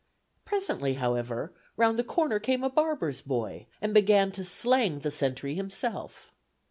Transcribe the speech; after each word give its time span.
Presently, 0.45 0.95
however, 0.95 1.53
round 1.77 1.99
the 1.99 2.03
corner 2.03 2.39
came 2.39 2.63
a 2.63 2.71
barber's 2.71 3.21
boy, 3.21 3.67
and 3.79 3.93
began 3.93 4.31
to 4.31 4.43
"slang" 4.43 4.97
the 5.01 5.11
sentry 5.11 5.53
himself. 5.53 6.33